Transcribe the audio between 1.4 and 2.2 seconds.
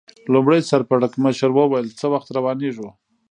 وویل: څه